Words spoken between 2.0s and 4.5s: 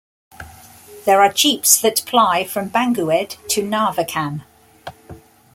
ply from Bangued to Narvacan.